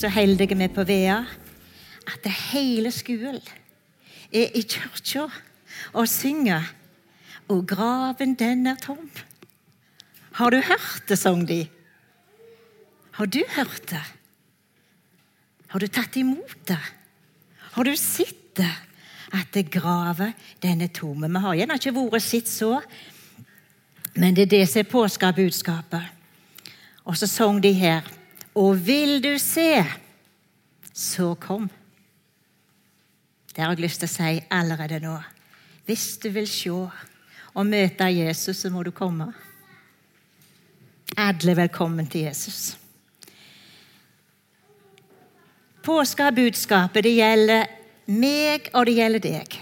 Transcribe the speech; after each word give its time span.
så 0.00 0.08
heldige 0.08 0.56
vi 0.56 0.68
på 0.72 0.84
Vea 0.88 1.18
at 2.08 2.22
det 2.24 2.32
hele 2.32 2.90
skolen 2.90 3.40
er 4.32 4.54
i 4.56 4.62
kirka 4.62 5.26
og 5.92 6.08
synger 6.08 6.62
'Og 7.48 7.66
graven, 7.66 8.34
den 8.34 8.66
er 8.66 8.76
tom'. 8.84 9.10
Har 10.32 10.50
du 10.50 10.56
hørt 10.56 11.02
det, 11.08 11.18
sang 11.18 11.48
de? 11.48 11.68
Har 13.10 13.26
du 13.26 13.42
hørt 13.48 13.90
det? 13.90 14.02
Har 15.66 15.78
du 15.78 15.86
tatt 15.86 16.16
imot 16.16 16.68
det? 16.68 16.78
Har 17.72 17.82
du 17.82 17.96
sett 17.96 18.56
det? 18.56 18.70
At 19.32 19.46
det 19.54 19.70
graver, 19.70 20.32
den 20.62 20.80
er 20.80 20.86
tomme. 20.86 21.28
Vi 21.28 21.38
har 21.38 21.54
gjerne 21.54 21.74
ikke 21.74 21.94
vært 21.94 22.22
sett 22.22 22.48
så, 22.48 22.80
men 24.14 24.34
det 24.34 24.42
er 24.42 24.58
det 24.58 24.68
som 24.68 24.80
er 24.80 24.90
påskebudskapet. 24.90 26.02
Og 27.04 27.16
så 27.16 27.26
sang 27.26 27.62
de 27.62 27.72
her 27.72 28.19
Og 28.58 28.74
vil 28.82 29.20
du 29.22 29.38
se, 29.38 29.84
så 30.92 31.34
kom. 31.38 31.68
Det 33.54 33.62
har 33.62 33.74
jeg 33.74 33.84
lyst 33.84 34.02
til 34.02 34.10
å 34.10 34.14
si 34.14 34.42
allerede 34.50 34.98
nå. 35.02 35.14
Hvis 35.86 36.16
du 36.22 36.30
vil 36.34 36.48
se 36.50 36.70
og 36.70 37.66
møte 37.66 38.10
Jesus, 38.10 38.62
så 38.62 38.70
må 38.70 38.82
du 38.86 38.90
komme. 38.94 39.30
Alle 41.18 41.56
velkommen 41.58 42.06
til 42.10 42.28
Jesus. 42.28 42.76
Påskebudskapet 45.86 47.06
det 47.06 47.14
gjelder 47.16 47.70
meg, 48.10 48.68
og 48.74 48.86
det 48.86 48.98
gjelder 48.98 49.24
deg. 49.24 49.56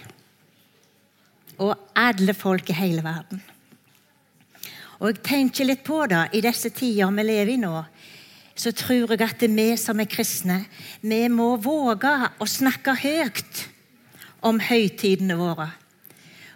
Og 1.65 1.73
alle 1.97 2.35
folk 2.37 2.69
i 2.71 2.77
hele 2.77 3.05
verden. 3.05 3.41
Og 4.99 5.13
jeg 5.13 5.23
tenker 5.23 5.69
litt 5.69 5.85
på 5.87 6.01
det 6.11 6.25
i 6.35 6.43
disse 6.43 6.73
tider 6.75 7.13
vi 7.15 7.25
lever 7.29 7.55
i 7.55 7.61
nå. 7.63 7.75
Så 8.59 8.73
tror 8.75 9.13
jeg 9.13 9.23
at 9.23 9.43
vi 9.47 9.69
som 9.79 10.01
er 10.03 10.11
kristne, 10.11 10.65
vi 11.01 11.21
må 11.31 11.53
våge 11.63 12.11
å 12.43 12.47
snakke 12.47 12.97
høyt 12.99 13.69
om 14.43 14.59
høytidene 14.59 15.37
våre. 15.39 15.69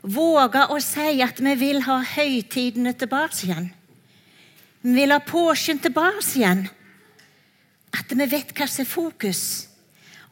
Våge 0.03 0.65
å 0.75 0.81
si 0.83 1.23
at 1.23 1.39
vi 1.39 1.55
vil 1.61 1.85
ha 1.87 2.01
høytidene 2.03 2.95
tilbake 2.99 3.47
igjen. 3.47 3.71
Vi 4.83 4.97
vil 4.97 5.15
ha 5.15 5.21
påsken 5.23 5.79
tilbake 5.79 6.25
igjen. 6.35 6.65
At 7.95 8.11
vi 8.11 8.27
vet 8.27 8.51
hva 8.57 8.67
som 8.67 8.83
er 8.83 8.91
fokus. 8.91 9.43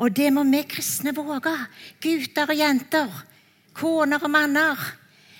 Og 0.03 0.11
det 0.17 0.31
må 0.35 0.43
vi 0.49 0.65
kristne 0.67 1.15
våge. 1.15 1.55
Gutter 2.03 2.51
og 2.51 2.59
jenter, 2.59 3.23
koner 3.79 4.19
og 4.25 4.33
manner. 4.33 4.87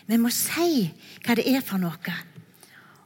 Vi 0.07 0.19
må 0.21 0.31
si 0.31 0.91
hva 1.25 1.35
det 1.35 1.49
er 1.51 1.65
for 1.65 1.83
noe. 1.83 2.30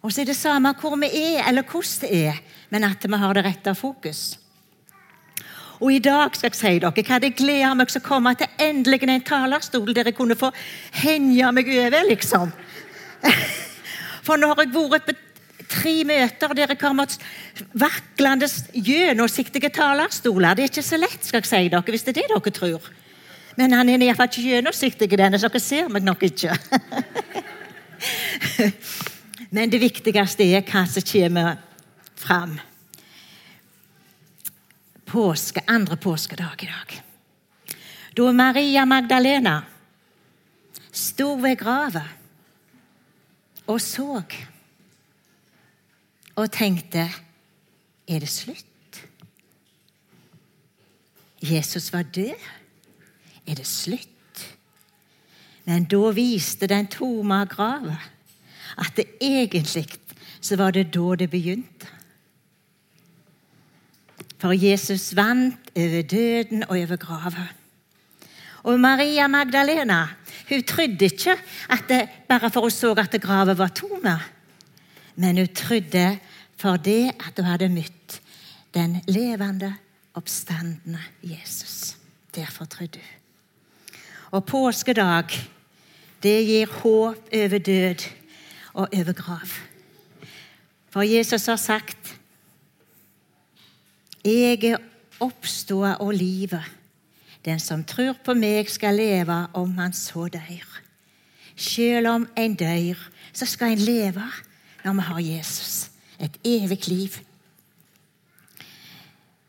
Og 0.05 0.13
så 0.13 0.21
er 0.21 0.29
det 0.29 0.37
samme 0.37 0.75
hvor 0.77 0.99
vi 1.01 1.09
er, 1.09 1.47
eller 1.49 1.65
hvordan 1.65 2.01
det 2.03 2.27
er, 2.29 2.41
men 2.71 2.85
at 2.85 3.07
vi 3.09 3.21
har 3.21 3.35
det 3.35 3.45
rette 3.47 3.75
fokus. 3.75 4.39
Og 5.81 5.93
i 5.93 5.99
dag 5.99 6.37
skal 6.37 6.53
jeg 6.53 6.59
si 6.59 6.79
dere 6.79 7.05
hva 7.09 7.19
det 7.21 7.37
gleder 7.39 7.75
meg 7.77 7.91
til 7.91 8.03
å 8.03 8.05
komme 8.05 8.35
til 8.39 8.63
endelig 8.63 9.09
en 9.09 9.27
talerstol 9.27 9.95
der 9.97 10.11
jeg 10.11 10.17
kunne 10.17 10.37
få 10.39 10.51
henge 11.01 11.53
meg 11.57 11.71
over, 11.73 12.09
liksom. 12.11 12.53
For 14.25 14.41
nå 14.41 14.53
har 14.53 14.63
jeg 14.63 14.75
vært 14.77 15.09
på 15.09 15.15
tre 15.69 15.95
møter 16.09 16.55
der 16.55 16.75
jeg 16.75 16.81
har 16.81 16.95
måttet 16.97 17.25
vaklende 17.73 18.49
gjennomsiktige 18.73 19.73
talerstoler. 19.73 20.55
Det 20.55 20.67
er 20.67 20.73
ikke 20.73 20.85
så 20.85 21.01
lett, 21.01 21.25
skal 21.25 21.41
jeg 21.41 21.51
si 21.51 21.73
dere, 21.73 21.89
hvis 21.89 22.05
det 22.05 22.15
er 22.15 22.21
det 22.21 22.37
dere 22.37 22.55
tror. 22.61 22.93
Men 23.57 23.73
han 23.73 23.89
er 23.89 24.05
iallfall 24.05 24.29
ikke 24.29 24.49
gjennomsiktig, 24.51 25.11
denne, 25.17 25.41
så 25.41 25.49
dere 25.49 25.65
ser 25.65 25.91
meg 25.93 26.05
nok 26.05 26.29
ikke. 26.29 26.59
Men 29.55 29.71
det 29.71 29.79
viktigste 29.79 30.47
er 30.51 30.65
hva 30.67 30.83
som 30.91 31.05
kommer 31.07 31.59
fram. 32.19 32.57
Påske, 35.07 35.63
andre 35.71 35.97
påskedag 35.97 36.65
i 36.65 36.71
dag. 36.73 36.95
Da 38.17 38.33
Maria 38.35 38.83
Magdalena 38.87 39.61
sto 40.91 41.37
ved 41.39 41.59
grava 41.59 42.03
og 43.67 43.79
så 43.81 44.23
og 46.35 46.51
tenkte 46.53 47.07
Er 48.07 48.21
det 48.21 48.29
slutt? 48.29 48.99
Jesus 51.41 51.93
var 51.93 52.03
død. 52.03 52.35
Er 53.47 53.55
det 53.55 53.67
slutt? 53.67 54.43
Men 55.65 55.87
da 55.89 56.11
viste 56.13 56.67
den 56.69 56.87
tomme 56.87 57.39
grava 57.49 57.97
at 58.79 58.97
det 58.97 59.07
egentlig 59.21 59.87
så 60.41 60.57
var 60.57 60.71
det 60.71 60.91
da 60.95 61.15
det 61.19 61.31
begynte. 61.31 61.89
For 64.39 64.53
Jesus 64.53 65.15
vant 65.17 65.71
over 65.77 66.03
døden 66.03 66.65
og 66.69 66.77
over 66.79 66.97
grava. 66.97 67.47
Og 68.65 68.81
Maria 68.81 69.27
Magdalena 69.27 70.07
hun 70.49 70.63
trodde 70.63 71.05
ikke 71.05 71.37
at 71.71 71.85
det, 71.89 72.09
bare 72.29 72.51
for 72.51 72.61
hun 72.61 72.71
så 72.71 72.93
at 72.93 73.21
grava 73.21 73.53
var 73.53 73.69
tomme, 73.69 74.21
men 75.17 75.37
hun 75.39 75.49
trodde 75.49 76.19
for 76.57 76.77
det 76.77 77.09
at 77.09 77.33
hun 77.37 77.45
hadde 77.45 77.69
møtt 77.69 78.21
den 78.75 79.01
levende, 79.09 79.75
oppstandende 80.15 81.01
Jesus. 81.23 81.97
Derfor 82.35 82.65
trodde 82.65 82.99
hun. 82.99 83.99
Og 84.31 84.45
påskedag, 84.45 85.31
det 86.23 86.47
gir 86.47 86.67
håp 86.67 87.29
over 87.33 87.59
død 87.59 88.05
og 88.75 88.89
over 88.93 89.13
grav. 89.13 89.49
For 90.91 91.03
Jesus 91.03 91.47
har 91.47 91.57
sagt 91.57 92.15
Jeg 94.25 94.65
er 94.65 94.79
oppståa 95.21 95.97
og 96.01 96.15
livet. 96.15 96.65
Den 97.45 97.61
som 97.61 97.85
tror 97.85 98.17
på 98.25 98.35
meg, 98.35 98.71
skal 98.71 98.97
leve 98.97 99.37
om 99.53 99.79
han 99.79 99.93
så 99.93 100.29
dør. 100.33 100.81
Selv 101.57 102.09
om 102.09 102.29
en 102.37 102.55
dør, 102.55 102.99
så 103.33 103.47
skal 103.47 103.75
en 103.75 103.85
leve 103.85 104.25
når 104.85 104.93
vi 104.93 105.01
har 105.01 105.21
Jesus. 105.21 105.91
Et 106.21 106.39
evig 106.45 106.89
liv. 106.89 107.19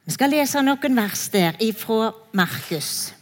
Vi 0.05 0.11
skal 0.11 0.29
lese 0.29 0.61
noen 0.61 0.97
vers 0.97 1.29
der 1.33 1.55
ifra 1.63 2.11
Markus. 2.33 3.13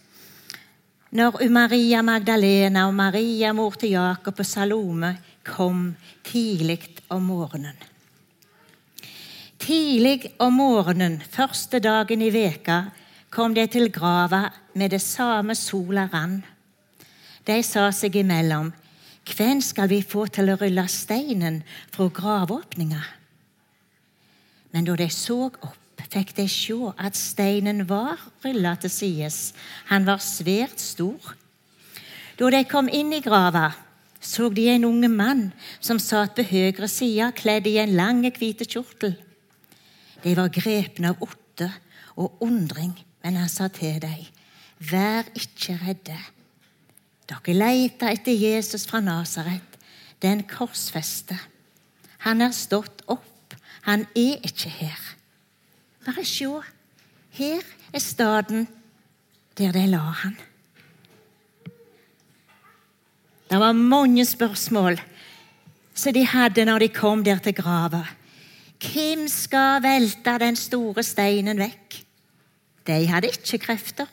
Når 1.12 1.38
Maria 1.50 2.02
Magdalena 2.02 2.88
og 2.88 2.94
Maria, 2.94 3.53
mor 3.53 3.78
til 3.78 3.94
Jakob 3.94 4.40
og 4.40 4.46
Salome, 4.46 5.18
kom 5.43 5.95
tidlig 6.23 6.87
om 7.11 7.27
morgenen. 7.27 7.77
Tidlig 9.63 10.33
om 10.43 10.57
morgenen 10.59 11.21
første 11.31 11.79
dagen 11.83 12.23
i 12.23 12.31
veka 12.33 12.79
kom 13.31 13.55
de 13.55 13.65
til 13.71 13.91
grava 13.91 14.49
med 14.75 14.91
det 14.91 15.01
samme 15.01 15.55
sola 15.55 16.07
rann. 16.11 16.41
De 17.47 17.59
sa 17.63 17.89
seg 17.95 18.15
imellom, 18.19 18.71
hvem 19.23 19.61
skal 19.63 19.87
vi 19.91 20.01
få 20.03 20.25
til 20.31 20.51
å 20.51 20.57
rulle 20.59 20.83
steinen 20.91 21.61
fra 21.91 22.09
graveåpninga? 22.11 23.03
Men 24.73 24.87
da 24.87 24.97
de 24.99 25.07
så 25.13 25.47
opp, 25.47 25.79
fikk 26.13 26.35
de 26.37 26.45
se 26.51 26.75
at 27.01 27.17
steinen 27.17 27.87
var 27.89 28.19
rulla 28.43 28.75
til 28.77 28.91
sides. 28.91 29.53
Han 29.89 30.05
var 30.05 30.21
svært 30.21 30.81
stor. 30.81 31.33
Da 32.37 32.49
de 32.53 32.61
kom 32.69 32.89
inn 32.91 33.13
i 33.15 33.21
grava, 33.23 33.71
så 34.23 34.47
de 34.50 34.69
en 34.72 34.88
unge 34.88 35.09
mann 35.11 35.50
som 35.84 36.00
satt 36.00 36.38
på 36.38 36.45
høyre 36.47 36.88
side, 36.88 37.31
kledd 37.35 37.67
i 37.67 37.78
en 37.81 37.95
lang, 37.97 38.23
hvit 38.23 38.63
kjortel. 38.63 39.17
De 40.23 40.35
var 40.38 40.53
grepne 40.56 41.11
av 41.11 41.25
åtte 41.25 41.67
og 42.16 42.39
undring, 42.45 42.94
men 43.23 43.39
han 43.41 43.51
sa 43.51 43.67
til 43.67 44.00
dem, 44.03 44.23
vær 44.79 45.28
ikke 45.35 45.75
redde. 45.81 46.17
Dere 47.28 47.55
leter 47.55 48.14
etter 48.14 48.35
Jesus 48.35 48.87
fra 48.87 49.02
Nasaret, 49.03 49.78
den 50.23 50.46
korsfeste. 50.47 51.35
Han 52.23 52.43
er 52.43 52.55
stått 52.55 53.03
opp, 53.11 53.55
han 53.84 54.08
er 54.16 54.40
ikke 54.47 54.72
her. 54.72 55.03
Bare 56.05 56.23
se, 56.28 56.47
her 57.35 57.64
er 57.93 58.03
staden 58.03 58.67
der 59.58 59.75
de 59.75 59.85
la 59.87 60.03
han. 60.23 60.37
Det 63.53 63.59
var 63.61 63.76
mange 63.78 64.23
spørsmål 64.26 64.96
som 65.94 66.14
de 66.16 66.23
hadde 66.26 66.64
når 66.66 66.82
de 66.82 66.88
kom 66.90 67.20
der 67.22 67.38
til 67.38 67.53
grava. 67.53 68.00
Hvem 68.82 69.28
skal 69.29 69.84
velte 69.84 70.34
den 70.41 70.58
store 70.58 71.03
steinen 71.05 71.61
vekk? 71.61 72.00
De 72.90 72.97
hadde 73.11 73.29
ikke 73.29 73.59
krefter. 73.67 74.09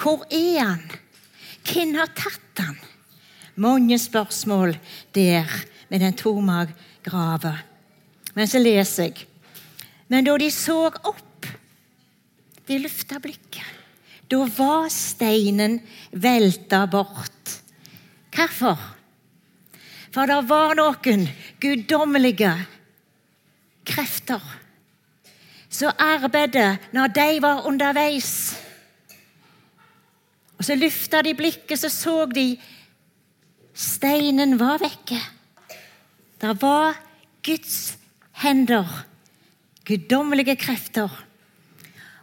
Hvor 0.00 0.24
er 0.32 0.62
han? 0.62 0.88
Hvem 1.68 1.92
har 2.00 2.08
tatt 2.16 2.64
han? 2.64 2.80
Mange 3.60 4.00
spørsmål 4.00 4.72
der 5.12 5.44
med 5.92 6.00
den 6.00 6.16
tomme 6.16 6.64
grava. 7.04 7.52
Men 8.32 8.48
så 8.48 8.64
leser 8.64 9.10
jeg. 9.10 9.28
Men 10.08 10.24
da 10.24 10.40
de 10.40 10.48
så 10.48 10.86
opp, 10.88 11.52
de 12.64 12.80
løfta 12.80 13.20
blikket. 13.20 13.74
Da 14.24 14.46
var 14.56 14.88
steinen 14.88 15.82
velta 16.16 16.86
bort. 16.88 17.37
Hvorfor? 18.38 18.78
For 20.14 20.30
det 20.30 20.38
var 20.46 20.76
noen 20.78 21.26
guddommelige 21.58 22.52
krefter 23.88 24.42
som 25.68 25.98
arbeidet 26.00 26.92
når 26.94 27.12
de 27.16 27.26
var 27.42 27.66
underveis. 27.66 28.30
Og 30.58 30.64
Så 30.64 30.74
løfta 30.74 31.22
de 31.22 31.34
blikket, 31.34 31.78
så 31.78 31.90
så 31.90 32.26
de 32.26 32.58
steinen 33.74 34.58
var 34.58 34.78
vekke. 34.82 35.20
Det 36.40 36.54
var 36.62 36.98
Guds 37.42 37.98
hender, 38.42 38.86
guddommelige 39.84 40.56
krefter. 40.56 41.10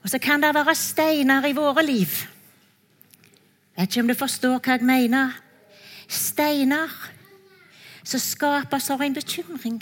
Og 0.03 0.09
så 0.09 0.19
kan 0.19 0.41
det 0.41 0.55
være 0.55 0.75
steiner 0.75 1.47
i 1.47 1.55
våre 1.55 1.83
liv. 1.83 2.11
Jeg 3.75 3.81
vet 3.81 3.89
ikke 3.89 4.01
om 4.01 4.07
du 4.07 4.15
forstår 4.15 4.59
hva 4.59 4.77
jeg 4.77 4.87
mener. 4.87 5.44
Steiner 6.07 6.91
som 8.05 8.21
skaper 8.21 8.81
av 8.93 9.01
en 9.01 9.15
bekymring. 9.15 9.79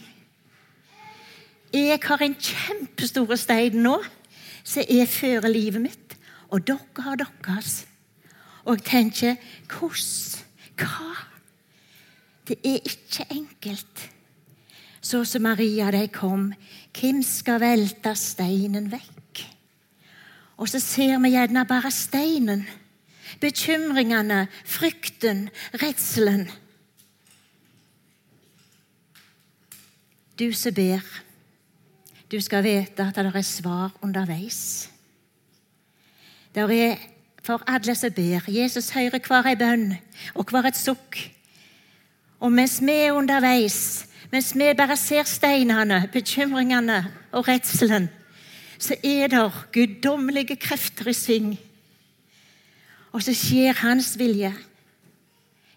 Jeg 1.73 1.99
har 2.03 2.21
en 2.21 2.35
kjempestor 2.37 3.35
stein 3.39 3.79
nå 3.83 3.97
som 4.63 4.85
er 4.87 5.09
før 5.09 5.49
livet 5.49 5.81
mitt, 5.83 6.15
og 6.53 6.63
dere 6.67 7.05
har 7.07 7.19
deres. 7.19 7.83
Og 8.63 8.77
jeg 8.77 8.85
tenker 8.87 9.35
hvordan? 9.67 10.49
Hva? 10.79 11.13
Det 12.47 12.57
er 12.65 12.79
ikke 12.81 13.25
enkelt. 13.31 14.09
Så 15.03 15.23
som 15.27 15.43
Maria 15.43 15.91
de 15.91 16.07
kom, 16.07 16.51
hvem 16.95 17.19
skal 17.23 17.59
velte 17.61 18.15
steinen 18.15 18.87
vekk? 18.91 19.43
Og 20.57 20.69
så 20.69 20.79
ser 20.79 21.19
vi 21.19 21.33
gjerne 21.33 21.65
bare 21.67 21.91
steinen. 21.91 22.63
Bekymringene, 23.41 24.47
frykten, 24.65 25.49
redselen. 25.81 26.47
Du 30.39 30.51
som 30.53 30.73
ber. 30.73 31.03
Du 32.31 32.39
skal 32.41 32.63
vite 32.65 33.05
at 33.05 33.15
det 33.15 33.29
er 33.29 33.45
svar 33.45 33.91
underveis. 34.01 34.89
Det 36.55 36.63
er 36.63 36.97
for 37.43 37.61
alle 37.67 37.95
som 37.95 38.11
ber. 38.11 38.47
Jesus 38.47 38.89
hører 38.95 39.19
hver 39.19 39.49
ei 39.51 39.59
bønn 39.59 39.91
og 40.33 40.49
hver 40.49 40.69
et 40.69 40.79
sukk. 40.79 41.19
Og 42.39 42.51
mens 42.51 42.79
vi 42.81 42.95
er 43.05 43.15
underveis, 43.15 44.07
mens 44.31 44.53
vi 44.55 44.71
bare 44.77 44.97
ser 44.97 45.27
steinene, 45.29 46.07
bekymringene 46.11 47.03
og 47.31 47.47
redselen, 47.47 48.09
så 48.79 48.97
er 49.03 49.29
det 49.31 49.43
guddommelige 49.71 50.55
krefter 50.55 51.07
i 51.07 51.13
sving. 51.13 51.53
Og 53.13 53.21
så 53.23 53.33
skjer 53.37 53.77
Hans 53.83 54.15
vilje. 54.19 54.53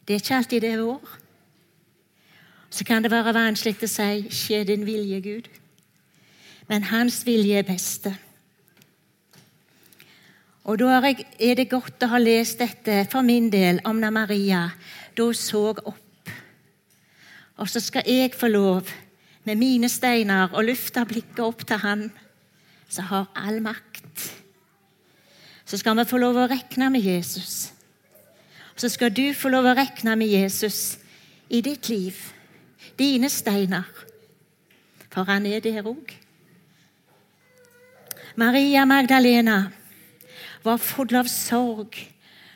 Det 0.06 0.14
er 0.14 0.22
ikke 0.22 0.36
alltid 0.36 0.60
det 0.64 0.72
er 0.72 0.82
vår. 0.82 1.14
Så 2.70 2.84
kan 2.84 3.02
det 3.02 3.10
være 3.10 3.34
vanskelig 3.34 3.76
å 3.82 3.88
si 3.88 4.28
'skje 4.28 4.64
din 4.64 4.86
vilje, 4.86 5.20
Gud' 5.20 5.48
men 6.68 6.86
hans 6.90 7.22
vilje 7.26 7.60
er 7.60 7.66
beste. 7.66 8.12
Og 10.66 10.78
Da 10.78 10.98
er 10.98 11.54
det 11.54 11.68
godt 11.70 12.02
å 12.02 12.10
ha 12.10 12.18
lest 12.18 12.58
dette 12.58 13.04
for 13.10 13.22
min 13.22 13.50
del 13.52 13.78
om 13.86 14.00
da 14.02 14.10
Maria 14.10 14.64
da 15.16 15.22
hun 15.22 15.34
så 15.34 15.68
opp. 15.70 16.30
Og 17.56 17.68
så 17.70 17.80
skal 17.80 18.02
jeg 18.06 18.34
få 18.34 18.50
lov, 18.50 18.90
med 19.46 19.56
mine 19.56 19.88
steiner, 19.88 20.50
å 20.52 20.64
løfte 20.66 21.04
blikket 21.06 21.38
opp 21.38 21.62
til 21.64 21.78
Han 21.78 22.10
som 22.90 23.04
har 23.04 23.28
all 23.36 23.60
makt. 23.62 24.45
Så 25.66 25.80
skal 25.80 25.98
vi 25.98 26.06
få 26.06 26.20
lov 26.22 26.38
å 26.38 26.46
regne 26.50 26.90
med 26.94 27.02
Jesus. 27.02 27.72
Så 28.76 28.88
skal 28.92 29.10
du 29.10 29.32
få 29.34 29.50
lov 29.50 29.66
å 29.66 29.74
regne 29.74 30.14
med 30.18 30.30
Jesus 30.30 30.98
i 31.50 31.62
ditt 31.64 31.88
liv, 31.88 32.18
dine 32.98 33.30
steiner. 33.32 33.88
For 35.10 35.26
han 35.26 35.46
er 35.48 35.62
der 35.64 35.86
òg. 35.88 36.12
Maria 38.36 38.84
Magdalena 38.84 39.70
var 40.62 40.82
full 40.82 41.14
av 41.16 41.28
sorg 41.30 41.96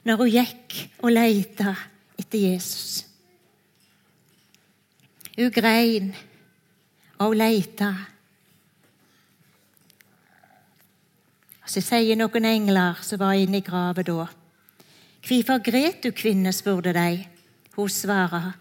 når 0.04 0.20
hun 0.20 0.32
gikk 0.34 0.76
og 1.00 1.14
leita 1.14 1.72
etter 2.20 2.42
Jesus. 2.50 3.06
Hun 5.38 5.48
grein 5.54 6.12
og 7.20 7.32
leita. 7.38 7.94
Så 11.70 11.78
sier 11.84 12.18
noen 12.18 12.46
engler 12.48 12.98
som 13.06 13.20
var 13.20 13.38
inne 13.38 13.60
i 13.60 13.64
graven 13.64 14.06
da. 14.08 14.24
Hvorfor 15.22 15.60
gret 15.62 16.02
du, 16.02 16.10
kvinne? 16.10 16.50
spurte 16.56 16.94
de. 16.96 17.26
Hun 17.76 17.92
svarer. 17.92 18.56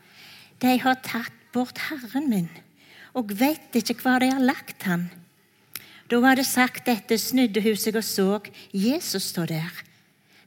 De 0.61 0.75
har 0.83 0.99
tatt 1.01 1.33
bort 1.53 1.79
Herren 1.87 2.27
min, 2.29 2.49
og 3.17 3.31
vet 3.39 3.73
ikke 3.79 3.95
hva 4.03 4.19
de 4.21 4.29
har 4.29 4.43
lagt 4.43 4.85
han. 4.85 5.07
Da 6.09 6.19
hun 6.19 6.27
hadde 6.27 6.45
sagt 6.45 6.85
dette, 6.85 7.17
snudde 7.17 7.63
hun 7.65 7.79
seg 7.79 7.97
og 7.97 8.05
så 8.05 8.27
Jesus 8.75 9.31
stå 9.31 9.47
der. 9.49 9.81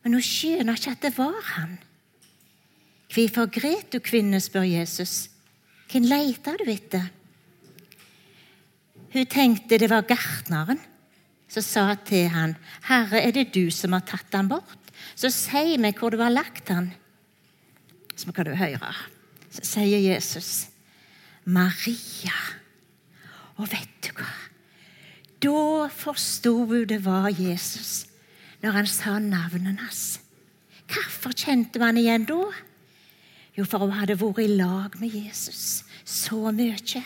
Men 0.05 0.19
hun 0.19 0.23
skjønner 0.27 0.79
ikke 0.79 0.95
at 0.95 1.03
det 1.03 1.17
var 1.19 1.41
han. 1.57 1.75
Hvorfor 3.13 3.51
gret 3.51 3.91
du, 3.91 3.99
kvinne, 3.99 4.39
spør 4.41 4.69
Jesus. 4.69 5.33
Hvem 5.91 6.07
leter 6.07 6.63
du 6.63 6.71
etter? 6.71 7.11
Hun 9.13 9.29
tenkte 9.29 9.81
det 9.83 9.91
var 9.91 10.07
gartneren 10.07 10.81
som 11.53 11.65
sa 11.65 11.87
til 12.09 12.31
han, 12.33 12.55
Herre, 12.89 13.21
er 13.21 13.35
det 13.37 13.51
du 13.53 13.67
som 13.75 13.93
har 13.93 14.05
tatt 14.09 14.33
han 14.33 14.49
bort? 14.49 14.79
Så 15.19 15.29
si 15.35 15.77
meg 15.81 15.99
hvor 16.01 16.15
du 16.15 16.23
har 16.23 16.33
lagt 16.33 16.71
han. 16.73 16.93
Så 18.17 18.33
kan 18.33 18.49
du 18.49 18.55
høre. 18.57 18.93
Så 19.53 19.65
sier 19.67 20.01
Jesus, 20.01 20.69
Maria. 21.45 22.39
Og 23.61 23.69
vet 23.69 23.93
du 24.07 24.13
hva? 24.17 24.31
Da 25.43 25.89
forsto 25.93 26.55
hun 26.71 26.87
det 26.89 27.03
var 27.05 27.29
Jesus, 27.35 28.07
når 28.63 28.79
han 28.79 28.89
sa 28.89 29.19
navnet 29.19 29.81
hans. 29.83 30.21
Hvorfor 30.89 31.35
kjente 31.37 31.83
man 31.83 31.99
igjen 32.01 32.25
da? 32.29 32.47
Jo, 33.59 33.67
for 33.69 33.85
hun 33.85 33.93
hadde 33.99 34.17
vært 34.21 34.41
i 34.41 34.55
lag 34.55 34.95
med 35.01 35.13
Jesus 35.13 35.83
så 36.09 36.53
mye. 36.55 37.03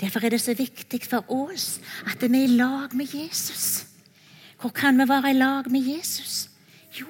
Derfor 0.00 0.24
er 0.24 0.30
det 0.30 0.40
så 0.40 0.54
viktig 0.54 1.02
for 1.10 1.26
oss 1.32 1.80
at 2.06 2.22
vi 2.22 2.38
er 2.38 2.46
i 2.46 2.56
lag 2.58 2.94
med 2.94 3.14
Jesus. 3.14 3.86
Hvor 4.60 4.70
kan 4.70 4.98
vi 4.98 5.08
være 5.08 5.30
i 5.30 5.38
lag 5.38 5.70
med 5.70 5.80
Jesus? 5.80 6.50
Jo, 7.00 7.06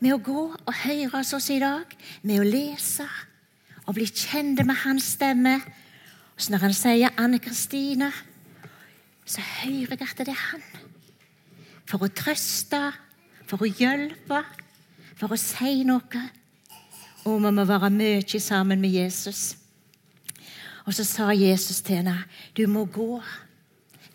med 0.00 0.14
å 0.14 0.22
gå 0.22 0.42
og 0.54 0.74
høre 0.84 1.20
oss 1.20 1.32
oss 1.34 1.50
i 1.50 1.60
dag, 1.62 1.86
med 2.22 2.42
å 2.42 2.46
lese 2.46 3.06
og 3.86 3.94
bli 3.94 4.06
kjent 4.06 4.64
med 4.66 4.76
hans 4.84 5.14
stemme. 5.16 5.58
Så 6.36 6.50
når 6.50 6.66
han 6.66 6.74
sier 6.74 7.18
Anne 7.20 7.38
Kristine 7.38 8.10
så 9.24 9.40
hører 9.40 9.96
jeg 9.96 10.04
at 10.04 10.20
det 10.20 10.34
er 10.34 10.46
han. 10.50 10.64
For 11.88 12.04
å 12.04 12.12
trøste, 12.12 12.80
for 13.48 13.64
å 13.64 13.68
hjelpe, 13.68 14.42
for 15.16 15.32
å 15.32 15.38
si 15.40 15.84
noe. 15.88 16.24
Og 17.24 17.40
vi 17.40 17.52
må 17.56 17.64
være 17.64 17.90
mye 17.92 18.40
sammen 18.40 18.82
med 18.82 18.92
Jesus. 18.92 19.54
Og 20.84 20.94
så 20.94 21.04
sa 21.04 21.32
Jesus 21.32 21.80
til 21.80 22.02
henne, 22.02 22.24
du 22.56 22.66
må 22.68 22.84
gå 22.84 23.22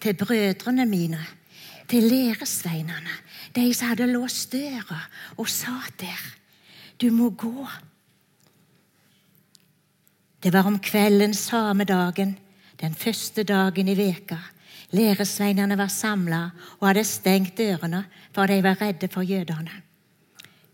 til 0.01 0.13
brødrene 0.13 0.85
mine, 0.85 1.19
til 1.89 2.03
læresveinene, 2.03 3.15
de 3.55 3.73
som 3.73 3.89
hadde 3.89 4.11
låst 4.11 4.51
døra 4.53 4.99
og 5.37 5.49
satt 5.49 5.99
der. 5.99 6.21
Du 7.01 7.09
må 7.11 7.29
gå. 7.29 7.67
Det 10.43 10.53
var 10.53 10.67
om 10.67 10.79
kvelden 10.79 11.33
samme 11.33 11.83
dagen, 11.83 12.37
den 12.81 12.95
første 12.95 13.43
dagen 13.43 13.87
i 13.87 13.97
veka. 13.97 14.37
Læresveinene 14.91 15.77
var 15.77 15.87
samla 15.87 16.49
og 16.79 16.87
hadde 16.87 17.03
stengt 17.03 17.57
dørene, 17.57 18.05
for 18.33 18.45
de 18.45 18.63
var 18.63 18.81
redde 18.81 19.07
for 19.07 19.21
jødene. 19.21 19.81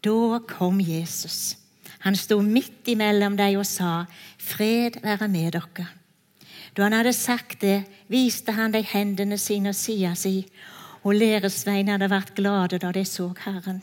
Da 0.03 0.39
kom 0.47 0.79
Jesus. 0.81 1.57
Han 2.05 2.15
sto 2.15 2.37
midt 2.41 2.87
imellom 2.93 3.33
dem 3.37 3.59
og 3.59 3.65
sa, 3.65 4.05
'Fred 4.37 5.01
være 5.01 5.27
med 5.27 5.51
dere.' 5.51 5.87
Da 6.77 6.83
han 6.83 6.93
hadde 6.93 7.13
sagt 7.13 7.61
det, 7.61 7.85
viste 8.07 8.51
han 8.51 8.73
dem 8.73 8.83
hendene 8.83 9.37
sine 9.37 9.69
og 9.69 9.75
sida 9.75 10.13
si, 10.15 10.45
og 11.03 11.15
læresveinene 11.15 12.09
ble 12.09 12.21
glade 12.35 12.79
da 12.79 12.91
de 12.91 13.05
så 13.05 13.33
Herren. 13.45 13.81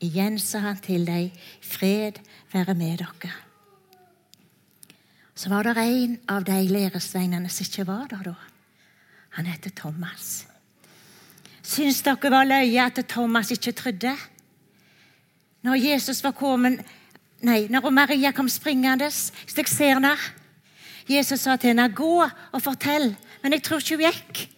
Igjen 0.00 0.38
sa 0.38 0.58
han 0.58 0.76
til 0.76 1.06
dem, 1.06 1.30
'Fred 1.62 2.20
være 2.52 2.74
med 2.74 2.98
dere.' 2.98 3.32
Så 5.34 5.48
var 5.48 5.62
det 5.62 5.76
en 5.76 6.18
av 6.28 6.44
de 6.44 6.68
læresveinene 6.68 7.48
som 7.48 7.64
ikke 7.64 7.86
var 7.86 8.06
der 8.10 8.22
da. 8.22 8.34
Han 9.30 9.46
heter 9.46 9.70
Thomas. 9.70 10.46
Syns 11.62 12.02
dere 12.02 12.30
var 12.30 12.44
løye 12.44 12.84
at 12.84 13.04
Thomas 13.08 13.50
ikke 13.50 13.72
trodde? 13.72 14.16
Når 15.62 15.74
Jesus 15.74 16.24
var 16.24 16.30
kommet 16.30 16.80
Nei, 17.46 17.66
når 17.70 17.92
Maria 17.94 18.32
kom 18.34 18.48
springende, 18.50 19.06
så 19.12 19.60
jeg 19.60 19.70
ser 19.70 19.94
henne 19.94 20.16
Jesus 21.06 21.44
sa 21.44 21.56
til 21.56 21.70
henne, 21.70 21.88
'Gå 21.88 22.26
og 22.52 22.62
fortell.' 22.62 23.14
Men 23.42 23.52
jeg 23.52 23.62
tror 23.62 23.78
ikke 23.78 23.96
hun 23.96 24.04
gikk. 24.04 24.48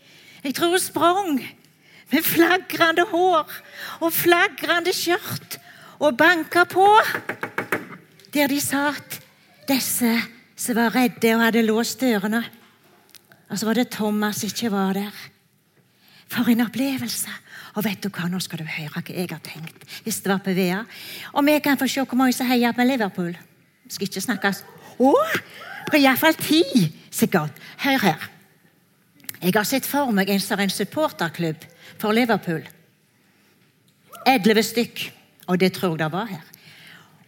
Jeg 0.45 0.55
tror 0.55 0.69
hun 0.69 0.79
sprang 0.79 1.57
med 2.13 2.23
flagrende 2.23 3.05
hår 3.05 3.51
og 4.01 4.13
flagrende 4.13 4.95
skjørt 4.97 5.59
og 6.01 6.17
banka 6.17 6.65
på 6.65 6.87
der 8.33 8.47
de 8.47 8.61
satt, 8.61 9.21
disse 9.69 10.23
som 10.57 10.77
var 10.77 10.95
redde 10.95 11.35
og 11.35 11.43
hadde 11.43 11.67
låst 11.67 12.01
dørene. 12.01 12.45
Og 13.51 13.59
så 13.59 13.67
var 13.67 13.75
det 13.75 13.91
Thomas 13.91 14.37
som 14.41 14.49
ikke 14.49 14.73
var 14.73 14.93
der. 14.93 15.13
For 16.29 16.49
en 16.49 16.61
opplevelse! 16.61 17.31
Og 17.77 17.85
vet 17.85 18.01
du 18.03 18.09
hva, 18.09 18.29
nå 18.31 18.41
skal 18.43 18.63
du 18.63 18.69
høre 18.69 18.91
hva 18.95 19.03
jeg 19.09 19.31
har 19.31 19.43
tenkt. 19.45 19.85
hvis 20.05 20.21
det 20.23 20.33
var 20.33 20.41
på 20.45 20.55
VEA. 20.55 20.85
Og 21.35 21.45
vi 21.47 21.59
kan 21.61 21.79
få 21.79 21.89
se 21.89 22.05
hvor 22.05 22.19
mange 22.19 22.33
som 22.33 22.47
heier 22.47 22.73
på 22.73 22.85
Liverpool. 22.85 23.37
Vi 23.85 23.95
skal 23.95 24.09
ikke 24.09 24.21
snakkes. 24.21 24.65
Å! 24.99 25.13
Iallfall 25.97 26.35
ti, 26.37 26.63
sikkert. 27.11 27.53
Hør 27.79 27.99
her. 28.03 28.31
Jeg 29.41 29.55
har 29.55 29.65
sett 29.65 29.87
for 29.87 30.13
meg 30.13 30.29
en 30.31 30.41
som 30.41 30.61
en 30.61 30.71
supporterklubb 30.71 31.65
for 31.99 32.13
Liverpool. 32.13 32.65
Elleve 34.27 34.63
stykk. 34.63 35.13
Og 35.49 35.61
det 35.61 35.73
tror 35.73 35.95
jeg 35.95 36.03
det 36.03 36.13
var 36.13 36.27
her. 36.29 36.45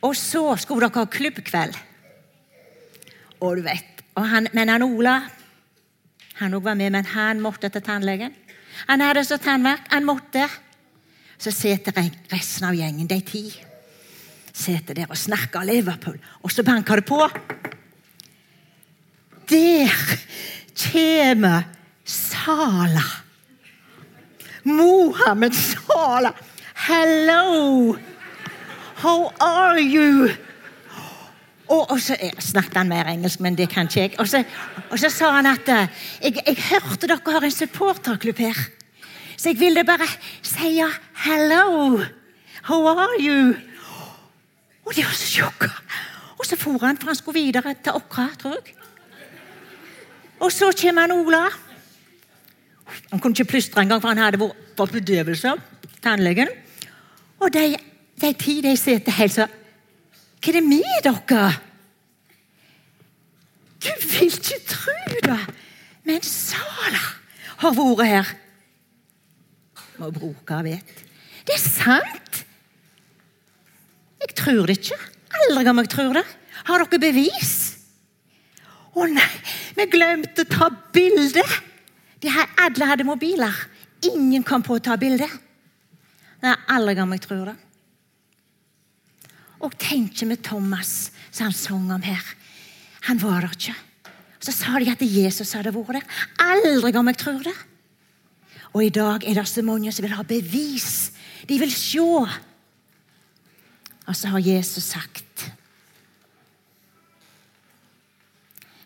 Og 0.02 0.16
så 0.16 0.42
skulle 0.60 0.88
dere 0.88 1.04
ha 1.04 1.08
klubbkveld. 1.08 1.76
Og 3.40 3.56
du 3.56 3.62
vet, 3.64 4.02
og 4.14 4.26
han, 4.28 4.48
Men 4.52 4.68
han 4.68 4.82
Ola 4.82 5.20
han 6.40 6.56
òg 6.56 6.64
var 6.64 6.76
med, 6.78 6.92
men 6.94 7.04
han 7.04 7.40
måtte 7.44 7.68
til 7.68 7.82
tannlegen. 7.84 8.32
Han 8.88 9.00
hadde 9.00 9.24
så 9.24 9.38
tannverk. 9.38 9.88
Han 9.90 10.06
måtte. 10.08 10.48
Så 11.40 11.52
sitter 11.52 11.96
resten 12.28 12.68
av 12.68 12.76
gjengen, 12.76 13.06
de 13.08 13.16
ti, 13.24 13.46
sitter 14.52 14.98
der 14.98 15.08
og 15.08 15.16
snakker 15.16 15.64
Liverpool. 15.64 16.18
Og 16.44 16.52
så 16.52 16.62
banker 16.62 17.00
det 17.00 17.06
på. 17.08 17.20
Der 19.48 19.94
kommer 20.76 21.64
Sala. 22.04 23.06
Mohammed 24.64 25.56
Sala. 25.56 26.34
Hello! 26.74 27.96
How 28.96 29.32
are 29.40 29.80
you? 29.80 30.28
Og, 31.70 31.90
og 31.90 32.00
så 32.02 32.16
snakket 32.42 32.80
han 32.80 32.90
mer 32.90 33.08
engelsk, 33.12 33.40
men 33.40 33.54
det 33.58 33.68
kan 33.70 33.86
ikke 33.86 34.00
jeg. 34.00 34.14
Og 34.18 34.28
så, 34.28 34.42
og 34.90 34.98
så 34.98 35.10
sa 35.12 35.30
han 35.36 35.46
at 35.46 35.68
jeg, 35.70 36.40
jeg 36.46 36.56
hørte 36.70 37.06
dere 37.06 37.34
har 37.36 37.46
en 37.46 37.54
supporterklubb 37.54 38.42
her. 38.42 38.58
Så 39.36 39.52
jeg 39.52 39.60
ville 39.60 39.84
bare 39.86 40.08
si 40.42 40.82
hello. 41.24 42.00
How 42.66 42.86
are 42.90 43.20
you? 43.20 43.54
Og 44.84 44.96
de 44.96 45.04
var 45.04 45.14
så 45.14 45.28
sjokka. 45.30 45.70
Og 46.38 46.46
så 46.46 46.56
for 46.58 46.82
han, 46.82 46.98
for 46.98 47.06
han 47.06 47.14
skulle 47.16 47.40
videre 47.40 47.74
til 47.84 47.92
Åkra, 47.92 48.26
tror 48.38 48.58
jeg. 48.58 48.74
Og 50.40 50.52
så 50.52 50.72
kommer 50.82 51.06
han 51.06 51.12
Ola. 51.12 51.44
Han 53.10 53.20
kunne 53.20 53.32
ikke 53.32 53.44
plystre 53.44 53.82
engang, 53.82 54.02
for 54.02 54.08
han 54.08 54.18
hadde 54.18 54.40
vært 54.40 54.74
på 54.76 54.86
bedøvelse. 54.86 55.54
Og 57.40 57.52
de, 57.52 57.64
de 58.20 58.32
ti 58.32 58.60
de 58.64 58.76
sitter 58.76 59.12
helt 59.20 59.36
sånn 59.36 59.59
Hva 60.40 60.52
er 60.52 60.56
det 60.56 60.64
med 60.64 61.04
dere? 61.04 61.48
Du 63.80 63.90
vil 64.08 64.32
ikke 64.32 64.60
tro 64.68 64.96
det! 65.24 65.40
Men 66.08 66.22
Sala 66.24 67.02
har 67.60 67.74
vært 67.76 68.06
her. 68.08 68.30
Må 70.00 70.08
bruke 70.16 70.60
vet. 70.64 70.94
Det 71.44 71.56
er 71.56 71.64
sant! 71.64 72.44
Jeg 74.20 74.36
tror 74.36 74.68
det 74.68 74.78
ikke. 74.80 74.96
Aldri 75.40 75.68
om 75.72 75.80
jeg 75.82 75.92
tror 75.92 76.16
det. 76.20 76.24
Har 76.68 76.84
dere 76.84 77.02
bevis? 77.02 77.54
Å 78.96 79.06
nei, 79.08 79.28
vi 79.76 79.86
glemte 79.92 80.44
å 80.44 80.50
ta 80.50 80.70
bilde! 80.92 81.44
alle 82.60 82.88
hadde 82.88 83.06
mobiler. 83.08 83.54
Ingen 84.08 84.44
kom 84.44 84.64
på 84.64 84.76
å 84.76 84.82
ta 84.84 84.96
bilde. 85.00 85.28
Det 86.40 86.48
er 86.48 86.64
aldri 86.72 87.00
om 87.00 87.12
jeg 87.12 87.24
tror 87.24 87.50
det. 87.52 87.56
Og 89.60 89.76
tenk 89.78 90.22
med 90.24 90.42
Thomas, 90.42 91.12
som 91.30 91.50
han 91.50 91.56
sang 91.56 91.92
om 91.92 92.02
her. 92.02 92.24
Han 93.08 93.22
var 93.22 93.44
der 93.44 93.56
ikke. 93.56 93.74
Så 94.40 94.52
sa 94.56 94.78
de 94.80 94.88
at 94.88 95.02
Jesus 95.04 95.52
hadde 95.52 95.74
vært 95.74 96.00
der. 96.00 96.06
Aldri 96.40 96.94
om 96.96 97.10
jeg 97.12 97.20
tror 97.20 97.42
det. 97.44 97.58
Og 98.72 98.84
i 98.84 98.94
dag 98.94 99.24
er 99.26 99.34
det 99.36 99.48
så 99.48 99.62
mange 99.66 99.92
som 99.92 100.06
vil 100.06 100.16
ha 100.16 100.24
bevis. 100.24 101.12
De 101.48 101.58
vil 101.60 101.72
se. 101.74 102.00
Og 102.00 104.16
så 104.16 104.28
har 104.32 104.40
Jesus 104.42 104.84
sagt 104.84 105.26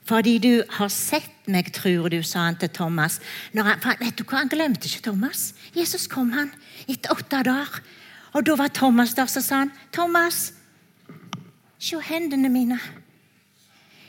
Fordi 0.05 0.37
du 0.37 0.61
har 0.77 0.91
sett 0.93 1.47
meg, 1.49 1.71
tror 1.73 2.13
du, 2.13 2.19
sa 2.21 2.43
han 2.45 2.59
til 2.61 2.69
Thomas. 2.69 3.25
Han, 3.57 3.65
vet 4.03 4.19
du 4.19 4.25
hva, 4.27 4.43
Han 4.43 4.53
glemte 4.53 4.85
ikke 4.85 5.07
Thomas. 5.07 5.55
Jesus 5.73 6.05
kom 6.13 6.29
han 6.37 6.53
etter 6.85 7.09
åtte 7.15 7.41
dager. 7.41 7.81
Og 8.37 8.45
Da 8.45 8.53
var 8.59 8.69
Thomas 8.69 9.15
der, 9.15 9.27
så 9.27 9.41
sa 9.41 9.63
han, 9.63 9.73
'Thomas, 9.93 10.53
se 11.85 12.01
hendene 12.01 12.49
mine. 12.49 12.79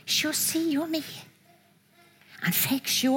Se 0.05 0.33
sida 0.33 0.85
mi.' 0.87 1.03
Han 2.45 2.53
fikk 2.53 2.87
se. 2.89 3.09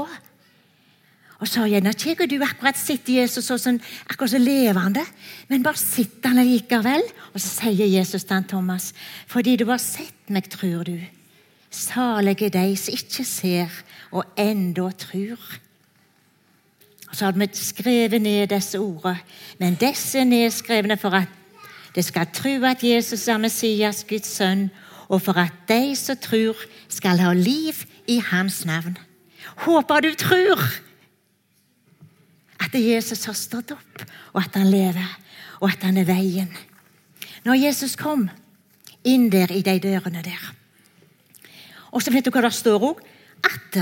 Og 1.39 1.47
så 1.47 1.69
gjerne 1.71 1.93
ikke 1.95 2.27
du 2.27 2.41
akkurat 2.43 2.79
sitter 2.79 3.21
Jesus 3.21 3.47
sånn, 3.47 3.79
akkurat 4.11 4.33
så 4.33 4.41
levende, 4.43 5.05
men 5.49 5.63
bare 5.63 5.79
sitter 5.79 6.33
han 6.33 6.43
likevel. 6.43 7.05
Og 7.31 7.39
så 7.39 7.53
sier 7.61 7.87
Jesus 7.87 8.25
til 8.25 8.35
han, 8.35 8.45
Thomas, 8.45 8.93
'Fordi 9.27 9.57
du 9.57 9.67
har 9.67 9.79
sett 9.79 10.31
meg, 10.31 10.51
tror 10.51 10.85
du.' 10.85 11.07
Salige 11.71 12.49
de 12.49 12.77
som 12.77 12.95
ikke 12.95 13.25
ser 13.25 13.69
og 14.11 14.25
enda 14.37 14.91
tror. 14.91 15.39
Og 17.09 17.17
Så 17.17 17.25
hadde 17.25 17.39
vi 17.39 17.49
skrevet 17.53 18.23
ned 18.23 18.47
disse 18.47 18.79
ordene, 18.79 19.19
men 19.59 19.75
disse 19.75 20.19
er 20.19 20.25
nedskrevne 20.25 20.97
for 20.97 21.11
at 21.11 21.29
det 21.99 22.05
skal 22.07 22.29
tro 22.31 22.53
at 22.63 22.85
Jesus 22.87 23.25
er 23.27 23.41
Messias, 23.43 24.05
Guds 24.07 24.31
sønn, 24.31 24.69
og 25.11 25.19
for 25.25 25.41
at 25.41 25.55
de 25.67 25.97
som 25.99 26.15
tror, 26.23 26.55
skal 26.87 27.19
ha 27.19 27.33
liv 27.35 27.75
i 28.07 28.21
hans 28.23 28.61
navn. 28.69 28.95
Håper 29.65 30.05
du 30.05 30.13
tror 30.15 30.63
at 32.63 32.75
Jesus 32.79 33.25
har 33.27 33.35
stått 33.35 33.73
opp, 33.75 34.05
og 34.31 34.45
at 34.45 34.55
han 34.61 34.71
lever, 34.71 35.09
og 35.59 35.73
at 35.73 35.83
han 35.89 35.99
er 35.99 36.07
veien. 36.07 36.53
Når 37.43 37.59
Jesus 37.65 37.97
kom 37.99 38.29
inn 39.03 39.27
der 39.33 39.51
i 39.51 39.65
de 39.67 39.75
dørene 39.83 40.23
der, 40.23 40.45
og 41.91 42.05
så 42.05 42.15
vet 42.15 42.29
du 42.29 42.31
hva 42.31 42.45
det 42.47 42.55
står 42.55 42.93
òg? 42.93 43.03
At 43.43 43.81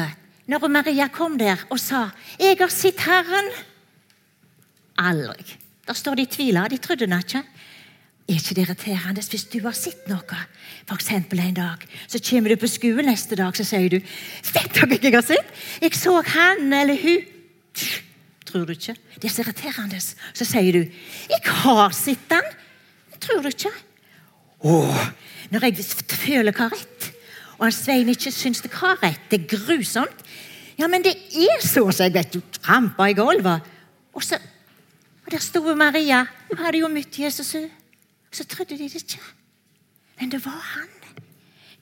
når 0.49 0.71
Maria 0.73 1.11
kom 1.13 1.37
der 1.37 1.67
og 1.69 1.81
sa 1.81 2.09
'Jeg 2.41 2.57
har 2.61 2.69
sett 2.69 2.97
Herren' 2.97 3.53
Aldri. 4.97 5.59
Der 5.87 5.93
står 5.93 6.15
de 6.15 6.27
tvila. 6.27 6.69
De 6.69 6.79
trodde 6.79 7.07
han 7.07 7.19
ikke. 7.19 7.43
Er 8.27 8.41
ikke 8.41 8.57
det 8.59 8.65
irriterende 8.65 9.23
hvis 9.23 9.47
du 9.53 9.61
har 9.63 9.77
sett 9.79 10.09
noe? 10.11 10.39
For 10.89 10.99
eksempel 10.99 11.41
en 11.41 11.55
dag. 11.55 11.85
Så 12.11 12.19
kommer 12.19 12.51
du 12.51 12.57
på 12.59 12.71
skolen 12.71 13.07
neste 13.11 13.39
dag 13.39 13.57
så 13.57 13.65
sier 13.65 13.89
du 13.89 13.99
'Vet 14.01 14.75
dere 14.75 14.87
hva 14.87 14.99
jeg 15.03 15.15
har 15.15 15.23
sett? 15.23 15.47
Jeg 15.83 15.95
så 15.95 16.23
han 16.23 16.73
eller 16.73 16.97
hun.' 16.97 17.27
Tror 18.47 18.65
du 18.65 18.73
ikke? 18.73 18.97
Det 19.15 19.25
er 19.25 19.35
så 19.35 19.43
irriterende. 19.43 20.01
Så 20.35 20.45
sier 20.45 20.73
du 20.73 20.83
'Jeg 21.31 21.43
har 21.45 21.91
sett 21.91 22.31
han.' 22.31 22.53
Tror 23.21 23.43
du 23.43 23.49
ikke? 23.49 23.71
Åh, 24.61 25.11
når 25.51 25.65
jeg 25.65 25.77
føler 26.09 26.53
hva 26.53 26.69
rett 26.69 27.13
og 27.57 27.65
han 27.65 27.73
Svein 27.73 28.11
ikke 28.13 28.33
syns 28.35 28.61
det 28.65 28.73
har 28.77 28.99
rett. 29.03 29.23
Det 29.31 29.41
er 29.41 29.49
grusomt. 29.57 30.25
Ja, 30.77 30.89
men 30.93 31.05
det 31.05 31.15
er 31.17 31.63
så, 31.65 31.87
så 31.89 32.05
jeg 32.05 32.15
vet 32.19 32.35
du 32.35 32.43
trampa 32.61 33.09
i 33.09 33.17
gulvet. 33.17 33.65
Og, 34.13 34.25
så, 34.25 34.37
og 35.25 35.33
der 35.33 35.41
sto 35.41 35.63
Maria. 35.75 36.27
Hun 36.51 36.61
hadde 36.61 36.83
jo 36.83 36.91
møtt 36.93 37.17
Jesus, 37.19 37.55
hun. 37.57 37.71
Så 38.37 38.45
trodde 38.45 38.77
de 38.77 38.85
det 38.85 38.95
ikke. 39.01 39.21
Men 40.21 40.31
det 40.31 40.45
var 40.45 40.61
han. 40.75 40.93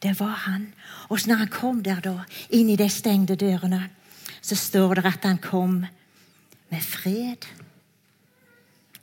Det 0.02 0.20
var 0.20 0.36
han. 0.46 0.74
Og 1.08 1.18
når 1.26 1.34
han 1.34 1.50
kom 1.50 1.82
der 1.82 2.00
da, 2.04 2.12
inn 2.54 2.70
i 2.70 2.78
de 2.78 2.86
stengte 2.92 3.34
dørene, 3.40 3.88
så 4.44 4.54
står 4.58 5.00
det 5.00 5.06
at 5.08 5.26
han 5.26 5.40
kom 5.42 5.80
med 6.70 6.84
fred. 6.84 7.48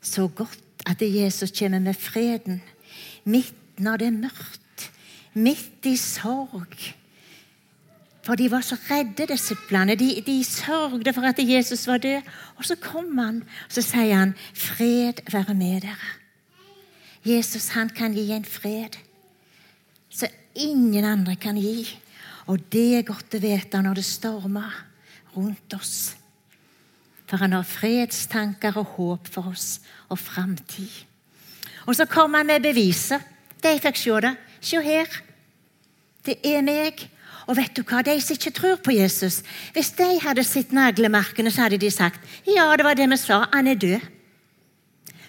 Så 0.02 0.28
godt 0.28 0.86
at 0.88 1.02
Jesus 1.02 1.52
kommer 1.60 1.80
med 1.80 1.94
freden 1.94 2.62
midt 3.26 3.80
når 3.80 3.98
det 3.98 4.08
er 4.08 4.22
mørkt 4.22 4.88
midt 5.34 5.86
i 5.86 5.98
sorg. 5.98 6.78
For 8.24 8.38
de 8.38 8.52
var 8.52 8.62
så 8.62 8.78
redde, 8.86 9.28
disiplene. 9.28 9.96
De, 9.96 10.24
de 10.26 10.44
sørgde 10.44 11.14
for 11.14 11.26
at 11.26 11.40
Jesus 11.40 11.88
var 11.88 11.98
død. 11.98 12.22
Og 12.56 12.66
så 12.66 12.76
kom 12.76 13.18
han, 13.18 13.44
og 13.44 13.74
så 13.74 13.82
sier 13.82 14.16
han, 14.16 14.36
'Fred 14.54 15.26
være 15.32 15.54
med 15.54 15.82
dere'. 15.82 16.21
Jesus 17.26 17.70
han 17.76 17.90
kan 17.94 18.14
gi 18.18 18.32
en 18.34 18.46
fred 18.48 18.98
som 20.12 20.30
ingen 20.58 21.06
andre 21.06 21.36
kan 21.40 21.58
gi. 21.58 21.86
Og 22.50 22.60
det 22.74 22.88
er 22.98 23.08
godt 23.08 23.38
å 23.38 23.42
vite 23.42 23.82
når 23.82 24.02
det 24.02 24.08
stormer 24.08 24.74
rundt 25.36 25.78
oss. 25.78 26.16
For 27.30 27.40
han 27.40 27.56
har 27.56 27.68
fredstanker 27.68 28.76
og 28.82 28.98
håp 28.98 29.30
for 29.32 29.54
oss 29.54 29.78
og 30.12 30.20
framtid. 30.20 30.92
Og 31.88 31.96
så 31.96 32.06
kommer 32.10 32.42
han 32.42 32.50
med 32.50 32.66
beviset. 32.66 33.24
De 33.62 33.72
fikk 33.80 34.00
se 34.02 34.18
det. 34.26 34.34
Se 34.62 34.82
her. 34.84 35.22
Det 36.26 36.38
er 36.46 36.66
meg. 36.66 37.06
Og 37.48 37.56
vet 37.58 37.74
du 37.76 37.82
hva? 37.88 38.02
De 38.06 38.14
som 38.22 38.36
ikke 38.36 38.54
tror 38.54 38.78
på 38.84 38.94
Jesus, 38.94 39.42
hvis 39.74 39.94
de 39.98 40.10
hadde 40.22 40.44
sett 40.46 40.74
naglemerkene, 40.76 41.52
så 41.52 41.66
hadde 41.66 41.80
de 41.82 41.90
sagt 41.92 42.22
ja, 42.46 42.68
det 42.78 42.86
var 42.86 42.96
det 42.96 43.10
vi 43.10 43.18
sa, 43.20 43.42
han 43.52 43.68
er 43.68 43.80
død. 43.80 44.06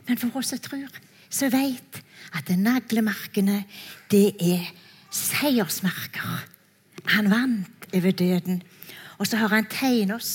Men 0.08 0.18
for 0.20 0.42
oss 0.42 0.52
som 0.52 0.60
tror, 0.62 0.90
så 1.32 1.48
vet 1.52 2.02
at 2.36 2.50
naglemerkene, 2.56 3.62
det 4.12 4.34
er 4.40 4.68
seiersmerker. 5.12 6.46
Han 7.16 7.30
vant 7.32 7.88
over 7.92 8.14
døden. 8.16 8.62
Og 9.18 9.26
så 9.26 9.40
har 9.40 9.52
han 9.52 9.68
tegnet 9.70 10.16
oss 10.16 10.32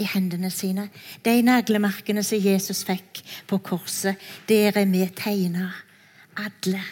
i 0.00 0.06
hendene 0.08 0.50
sine. 0.52 0.88
De 1.24 1.40
naglemerkene 1.44 2.24
som 2.26 2.40
Jesus 2.40 2.84
fikk 2.86 3.22
på 3.48 3.58
korset, 3.64 4.20
der 4.48 4.76
er 4.76 4.88
vi 4.90 5.04
tegna. 5.16 5.70
Alle. 6.36 6.82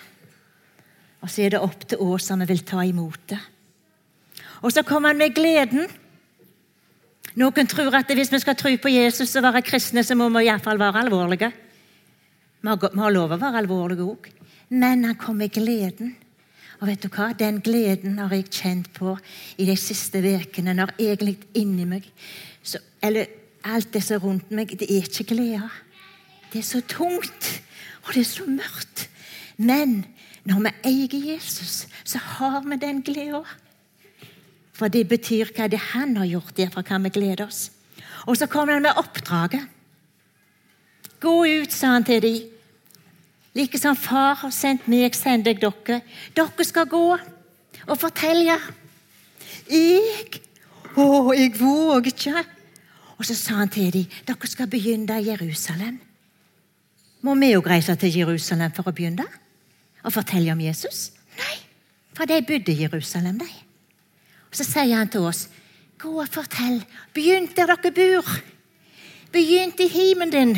Og 1.21 1.31
så 1.31 1.45
er 1.45 1.55
det 1.55 1.61
opp 1.65 1.85
til 1.89 2.01
oss 2.01 2.31
om 2.33 2.41
vi 2.41 2.49
vil 2.53 2.65
ta 2.65 2.85
imot 2.85 3.29
det. 3.33 3.41
Og 4.65 4.73
så 4.73 4.85
kommer 4.87 5.13
han 5.13 5.21
med 5.21 5.35
gleden. 5.37 5.85
Noen 7.37 7.69
tror 7.69 7.97
at 7.99 8.13
hvis 8.15 8.33
vi 8.33 8.41
skal 8.41 8.57
tro 8.57 8.73
på 8.81 8.93
Jesus 8.93 9.35
og 9.37 9.45
være 9.45 9.65
kristne, 9.67 10.05
så 10.05 10.17
må 10.17 10.31
vi 10.33 10.47
iallfall 10.47 10.81
være 10.81 11.05
alvorlige. 11.05 11.51
Vi 12.65 13.01
har 13.01 13.13
lov 13.13 13.35
å 13.35 13.41
være 13.41 13.61
alvorlige 13.61 14.07
òg. 14.09 14.29
Men 14.73 15.05
han 15.05 15.19
kom 15.21 15.37
med 15.37 15.53
gleden. 15.53 16.15
Og 16.81 16.89
vet 16.89 17.05
du 17.05 17.11
hva? 17.13 17.31
Den 17.37 17.61
gleden 17.65 18.17
har 18.19 18.33
jeg 18.33 18.49
kjent 18.49 18.89
på 18.97 19.15
i 19.61 19.67
de 19.69 19.75
siste 19.77 20.23
ukene. 20.25 20.73
Når 20.73 20.95
egentlig 20.97 21.37
inni 21.61 21.85
meg 21.89 22.09
så, 22.65 22.81
Eller 23.03 23.29
alt 23.65 23.93
det 23.93 24.03
som 24.03 24.17
er 24.17 24.25
rundt 24.25 24.51
meg, 24.51 24.73
det 24.81 24.89
er 24.89 25.05
ikke 25.05 25.35
glede. 25.35 25.69
Det 26.53 26.63
er 26.63 26.65
så 26.65 26.81
tungt, 26.81 27.51
og 28.07 28.15
det 28.15 28.23
er 28.23 28.31
så 28.31 28.47
mørkt. 28.49 29.09
Men 29.57 30.07
når 30.49 30.63
vi 30.65 30.73
eier 30.89 31.35
Jesus, 31.35 31.87
så 32.05 32.19
har 32.19 32.63
vi 32.65 32.77
den 32.81 33.03
gleda. 33.05 33.43
For 34.73 34.89
det 34.89 35.05
betyr 35.09 35.53
hva 35.53 35.69
det 35.69 35.83
han 35.93 36.17
har 36.17 36.27
gjort. 36.27 36.57
Derfor 36.57 36.83
kan 36.83 37.05
vi 37.05 37.13
glede 37.13 37.45
oss. 37.45 37.71
Og 38.27 38.37
så 38.37 38.47
kommer 38.47 38.73
han 38.73 38.83
med 38.83 38.97
oppdraget. 38.97 39.69
Gå 41.21 41.45
ut, 41.45 41.73
sa 41.73 41.93
han 41.95 42.05
til 42.05 42.23
dem. 42.23 42.54
Like 43.55 43.79
som 43.79 43.97
far 43.97 44.35
har 44.41 44.51
sendt 44.51 44.89
meg, 44.91 45.15
sender 45.15 45.55
jeg 45.55 45.63
dere. 45.63 46.01
Dere 46.35 46.67
skal 46.67 46.89
gå 46.91 47.05
og 47.15 47.99
fortelle. 48.01 48.59
Jeg 49.71 50.41
Å, 50.95 51.35
jeg 51.35 51.51
våger 51.59 52.13
ikke. 52.13 52.43
Og 53.19 53.27
så 53.27 53.35
sa 53.35 53.57
han 53.59 53.71
til 53.73 53.91
dem, 53.95 54.11
dere 54.27 54.51
skal 54.51 54.69
begynne 54.71 55.17
i 55.19 55.27
Jerusalem. 55.27 55.97
Må 57.25 57.35
vi 57.41 57.55
òg 57.57 57.67
reise 57.67 57.97
til 57.99 58.15
Jerusalem 58.15 58.75
for 58.77 58.91
å 58.91 58.95
begynne? 58.95 59.27
Og 60.05 60.13
fortelle 60.15 60.53
om 60.53 60.61
Jesus? 60.61 61.09
Nei, 61.39 61.57
for 62.15 62.29
de 62.31 62.43
bodde 62.47 62.75
i 62.75 62.83
Jerusalem, 62.85 63.39
de. 63.41 63.49
Og 64.51 64.59
Så 64.59 64.67
sier 64.69 64.95
han 64.95 65.09
til 65.11 65.25
oss, 65.27 65.49
gå 65.99 66.13
og 66.21 66.29
fortell. 66.31 66.83
Begynn 67.15 67.49
der 67.57 67.73
dere 67.73 67.95
bor. 67.97 68.29
Begynn 69.33 69.73
i 69.81 69.89
himmelen 69.89 70.31
din, 70.31 70.55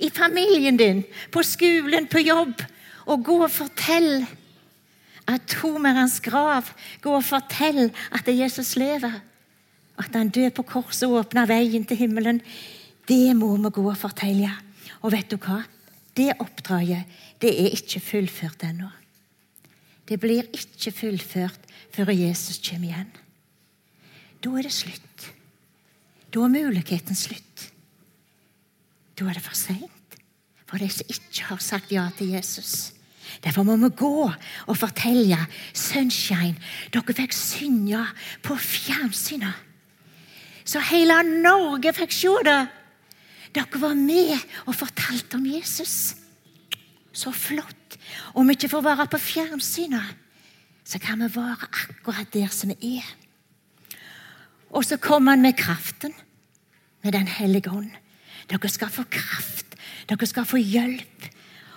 i 0.00 0.10
familien 0.10 0.76
din, 0.76 1.02
på 1.32 1.42
skolen, 1.46 2.06
på 2.10 2.22
jobb. 2.24 2.62
Og 3.10 3.24
gå 3.24 3.36
og 3.44 3.50
fortell 3.50 4.24
at 5.30 5.46
tom 5.50 5.86
er 5.86 5.98
hans 5.98 6.18
grav. 6.24 6.70
Gå 7.02 7.14
og 7.16 7.24
fortell 7.24 7.90
at 8.12 8.28
Jesus 8.28 8.76
lever. 8.76 9.20
At 10.00 10.14
han 10.16 10.32
døde 10.32 10.52
på 10.56 10.64
korset 10.66 11.08
og 11.08 11.18
åpna 11.24 11.46
veien 11.48 11.84
til 11.84 11.98
himmelen. 12.00 12.40
Det 13.08 13.36
må 13.36 13.56
vi 13.56 13.72
gå 13.74 13.84
og 13.90 13.98
fortelle. 13.98 14.50
Og 15.02 15.12
vet 15.12 15.30
du 15.30 15.36
hva? 15.40 15.62
Det 16.16 16.32
oppdraget 16.42 17.20
det 17.40 17.52
er 17.54 17.72
ikke 17.76 18.02
fullført 18.04 18.64
ennå. 18.66 18.90
Det 20.08 20.18
blir 20.20 20.48
ikke 20.52 20.92
fullført 20.92 21.68
før 21.94 22.10
Jesus 22.12 22.58
kommer 22.66 22.90
igjen. 22.90 23.12
Da 24.42 24.50
er 24.56 24.66
det 24.66 24.74
slutt. 24.74 25.28
Da 26.34 26.42
er 26.44 26.52
muligheten 26.52 27.16
slutt. 27.16 27.70
Da 29.20 29.28
er 29.28 29.36
det 29.36 29.44
for 29.44 29.56
seint 29.56 30.16
for 30.70 30.78
de 30.78 30.86
som 30.88 31.10
ikke 31.10 31.44
har 31.48 31.58
sagt 31.60 31.90
ja 31.92 32.06
til 32.16 32.30
Jesus. 32.30 32.92
Derfor 33.44 33.66
må 33.66 33.76
vi 33.76 33.90
gå 33.96 34.30
og 34.30 34.76
fortelle 34.78 35.38
Sunshine. 35.74 36.56
Dere 36.94 37.16
fikk 37.16 37.34
synge 37.34 38.04
på 38.46 38.56
fjernsynet. 38.56 39.66
Så 40.64 40.82
hele 40.92 41.18
Norge 41.26 41.92
fikk 41.96 42.14
se 42.14 42.32
det. 42.46 42.60
Dere 43.54 43.82
var 43.82 43.98
med 43.98 44.36
og 44.66 44.78
fortalte 44.78 45.38
om 45.40 45.46
Jesus. 45.46 46.14
Så 47.12 47.32
flott. 47.34 47.98
Om 48.34 48.46
vi 48.46 48.54
ikke 48.54 48.70
får 48.70 48.86
være 48.86 49.08
på 49.10 49.18
fjernsynet, 49.18 50.14
så 50.86 50.98
kan 51.02 51.18
vi 51.20 51.28
være 51.34 51.66
akkurat 51.66 52.30
der 52.34 52.50
som 52.54 52.70
vi 52.70 52.96
er. 52.96 53.10
Og 54.70 54.86
så 54.86 54.96
kom 55.02 55.26
han 55.26 55.42
med 55.42 55.58
kraften, 55.58 56.14
med 57.02 57.12
Den 57.12 57.26
hellige 57.26 57.70
ånd. 57.70 57.90
Dere 58.50 58.68
skal 58.68 58.90
få 58.90 59.04
kraft. 59.10 59.76
Dere 60.10 60.26
skal 60.26 60.48
få 60.48 60.58
hjelp. 60.58 61.28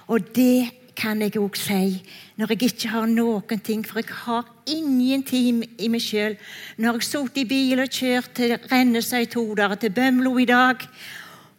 Og 0.08 0.34
det 0.36 0.72
kan 0.98 1.22
jeg 1.22 1.38
òg 1.42 1.58
si 1.58 2.02
når 2.38 2.54
jeg 2.54 2.70
ikke 2.70 2.90
har 2.90 3.06
noen 3.10 3.62
ting, 3.62 3.84
for 3.86 4.02
jeg 4.02 4.10
har 4.26 4.48
ingenting 4.70 5.64
i 5.78 5.90
meg 5.92 6.02
sjøl. 6.02 6.38
Når 6.78 6.98
jeg 6.98 7.10
satt 7.10 7.38
i 7.38 7.46
bil 7.50 7.82
og 7.84 7.94
kjørt 7.94 8.34
til 8.38 8.56
Rennesøy 8.72 9.28
to 9.30 9.46
dager, 9.58 9.78
til 9.82 9.94
Bømlo 9.94 10.38
i 10.42 10.46
dag 10.50 10.82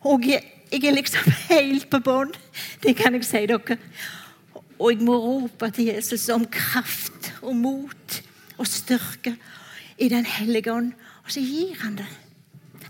Og 0.04 0.26
jeg, 0.28 0.42
jeg 0.72 0.84
er 0.84 0.98
liksom 0.98 1.30
helt 1.50 1.88
på 1.90 2.02
bånn. 2.04 2.34
Det 2.82 2.96
kan 2.98 3.14
jeg 3.14 3.24
si 3.24 3.46
dere. 3.48 3.78
Og 4.78 4.90
jeg 4.90 5.06
må 5.06 5.16
rope 5.16 5.70
til 5.70 5.94
Jesus 5.94 6.28
om 6.34 6.44
kraft 6.50 7.32
og 7.40 7.54
mot 7.56 8.20
og 8.58 8.66
styrke 8.66 9.36
i 9.98 10.08
Den 10.08 10.26
hellige 10.26 10.72
ånd. 10.72 10.92
Og 11.24 11.32
så 11.32 11.40
gir 11.40 11.78
han 11.80 11.96
det. 11.96 12.10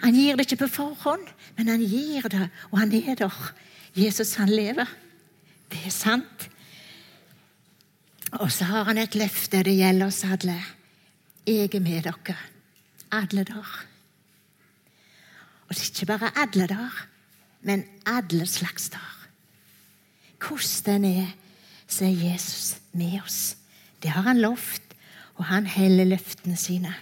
Han 0.02 0.14
gir 0.14 0.36
det 0.36 0.46
ikke 0.46 0.64
på 0.64 0.72
forhånd, 0.80 1.28
men 1.56 1.68
han 1.68 1.84
gir 1.84 2.26
det, 2.28 2.48
og 2.70 2.78
han 2.80 2.92
er 2.92 3.14
der. 3.18 3.38
Jesus, 3.94 4.34
han 4.34 4.50
lever. 4.50 4.90
Det 5.70 5.80
er 5.86 5.94
sant. 5.94 6.48
Og 8.40 8.50
så 8.52 8.66
har 8.66 8.88
han 8.88 8.98
et 8.98 9.14
løfte. 9.14 9.62
Det 9.62 9.76
gjelder 9.76 10.10
oss 10.10 10.24
alle. 10.26 10.58
Jeg 11.46 11.70
er 11.70 11.80
med 11.80 12.02
dere 12.02 12.36
alle 13.14 13.44
der. 13.46 13.74
Og 15.68 15.74
det 15.74 15.82
er 15.82 15.90
ikke 15.90 16.06
bare 16.06 16.32
alle 16.36 16.66
der, 16.68 17.06
men 17.62 17.84
alle 18.06 18.46
slags 18.46 18.88
der. 18.90 19.10
Hvordan 20.44 21.02
den 21.02 21.04
er, 21.04 21.30
så 21.88 22.04
er 22.04 22.32
Jesus 22.32 22.76
med 22.92 23.20
oss. 23.22 23.56
Det 24.02 24.10
har 24.10 24.22
han 24.22 24.40
lovt, 24.40 24.82
og 25.34 25.44
han 25.44 25.66
heller 25.66 26.04
løftene 26.04 26.56
sine. 26.56 26.94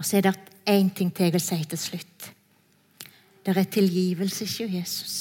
Og 0.00 0.06
så 0.06 0.16
er 0.16 0.24
det 0.24 0.36
én 0.64 0.88
ting 0.96 1.10
til 1.12 1.26
jeg 1.28 1.34
vil 1.34 1.42
si 1.44 1.58
til 1.68 1.78
slutt. 1.78 2.30
Det 3.44 3.56
er 3.56 3.68
tilgivelse 3.68 4.46
hos 4.46 4.60
Jesus. 4.60 5.16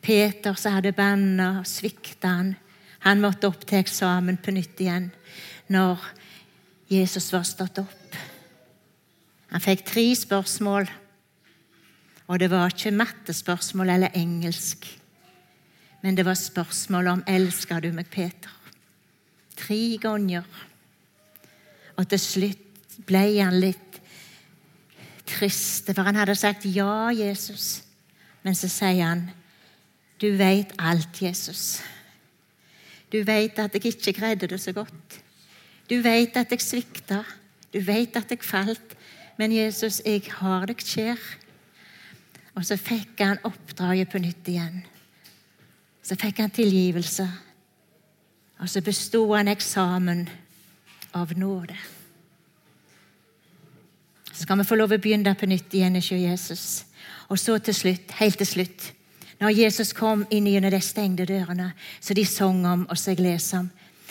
Peter 0.00 0.56
som 0.56 0.72
hadde 0.72 0.96
banna 0.96 1.58
og 1.60 1.68
svikta 1.68 2.30
han, 2.38 2.54
han 3.04 3.20
måtte 3.20 3.48
opp 3.48 3.66
til 3.66 3.80
eksamen 3.80 4.38
på 4.40 4.52
nytt 4.56 4.80
igjen 4.80 5.10
når 5.72 6.00
Jesus 6.90 7.28
var 7.32 7.44
stått 7.48 7.82
opp. 7.82 8.16
Han 9.52 9.62
fikk 9.62 9.84
tre 9.88 10.06
spørsmål, 10.16 10.88
og 12.30 12.40
det 12.40 12.48
var 12.52 12.72
ikke 12.72 12.94
mattespørsmål 12.94 13.92
eller 13.96 14.16
engelsk. 14.16 14.86
Men 16.02 16.16
det 16.16 16.24
var 16.24 16.34
spørsmål 16.34 17.06
om 17.06 17.24
'Elsker 17.26 17.80
du 17.80 17.92
meg, 17.92 18.06
Peter?' 18.06 18.56
Tre 19.56 19.98
ganger. 20.00 20.44
Og 21.96 22.08
til 22.08 22.18
slutt 22.18 22.69
ble 23.06 23.22
han 23.38 23.56
litt 23.60 24.00
trist, 25.30 25.90
for 25.94 26.06
han 26.06 26.18
hadde 26.18 26.36
sagt 26.38 26.66
ja, 26.68 27.10
Jesus. 27.14 27.82
Men 28.42 28.56
så 28.56 28.70
sier 28.72 29.04
han, 29.04 29.26
du 30.20 30.28
veit 30.36 30.72
alt, 30.78 31.22
Jesus. 31.22 31.80
Du 33.10 33.22
veit 33.26 33.58
at 33.58 33.74
jeg 33.74 33.94
ikke 33.94 34.18
greide 34.20 34.48
det 34.50 34.60
så 34.62 34.74
godt. 34.76 35.20
Du 35.90 35.98
veit 36.04 36.36
at 36.38 36.52
jeg 36.52 36.62
svikta. 36.62 37.24
Du 37.72 37.80
veit 37.82 38.16
at 38.16 38.30
jeg 38.30 38.44
falt. 38.44 38.96
Men 39.40 39.54
Jesus, 39.54 40.02
jeg 40.04 40.28
har 40.36 40.68
deg 40.68 40.82
kjær. 40.84 41.20
Og 42.58 42.66
så 42.66 42.76
fikk 42.76 43.22
han 43.24 43.40
oppdraget 43.46 44.10
på 44.12 44.20
nytt 44.22 44.50
igjen. 44.52 44.82
Så 46.04 46.18
fikk 46.20 46.42
han 46.42 46.52
tilgivelse. 46.52 47.26
Og 48.60 48.68
så 48.68 48.82
besto 48.84 49.24
han 49.32 49.48
eksamen 49.48 50.26
av 51.16 51.32
nåde. 51.38 51.78
Skal 54.40 54.56
vi 54.56 54.64
få 54.64 54.78
lov 54.78 54.94
å 54.94 55.00
begynne 55.00 55.34
på 55.36 55.48
nytt 55.50 55.74
igjen 55.76 55.98
hos 55.98 56.08
Jesus. 56.14 56.64
Og 57.28 57.38
så 57.38 57.58
til 57.60 57.76
slutt, 57.76 58.14
helt 58.16 58.38
til 58.40 58.48
slutt, 58.48 58.86
når 59.40 59.56
Jesus 59.56 59.92
kom 59.96 60.22
inn 60.32 60.48
gjennom 60.48 60.72
de 60.72 60.80
stengte 60.84 61.26
dørene, 61.28 61.70
så 62.00 62.16
de 62.16 62.24
sang 62.28 62.60
om 62.68 62.86
og 62.88 62.98
så 62.98 63.12
jeg 63.12 63.24
leser 63.24 63.62
om 63.62 63.70